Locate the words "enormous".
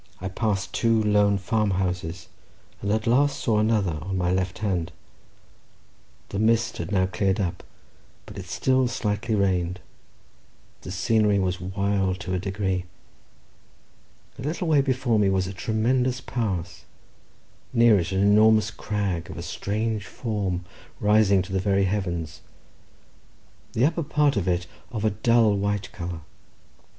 18.23-18.71